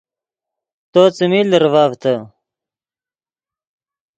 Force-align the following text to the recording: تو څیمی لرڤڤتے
تو 0.91 1.01
څیمی 1.15 1.41
لرڤڤتے 1.51 2.13